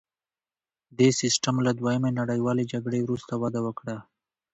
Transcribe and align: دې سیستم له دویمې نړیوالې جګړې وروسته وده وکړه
دې 0.97 1.09
سیستم 1.21 1.55
له 1.65 1.71
دویمې 1.79 2.11
نړیوالې 2.19 2.63
جګړې 2.73 2.99
وروسته 3.03 3.33
وده 3.41 3.59
وکړه 3.63 3.97